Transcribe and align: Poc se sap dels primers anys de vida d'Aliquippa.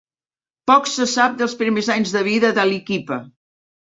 Poc 0.69 0.87
se 0.93 1.05
sap 1.11 1.35
dels 1.41 1.53
primers 1.59 1.89
anys 1.97 2.13
de 2.15 2.23
vida 2.29 2.51
d'Aliquippa. 2.59 3.19